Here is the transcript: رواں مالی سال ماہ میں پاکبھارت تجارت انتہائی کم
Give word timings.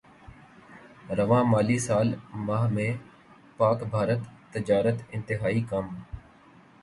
رواں 1.17 1.43
مالی 1.51 1.77
سال 1.87 2.07
ماہ 2.45 2.63
میں 2.75 2.91
پاکبھارت 3.57 4.21
تجارت 4.53 4.97
انتہائی 5.11 5.61
کم 5.69 5.85